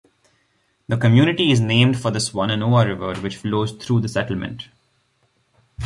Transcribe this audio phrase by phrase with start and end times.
[0.87, 4.69] The community is named for the Swannanoa River, which flows through the settlement.